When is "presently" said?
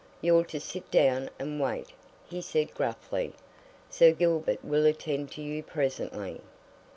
5.61-6.41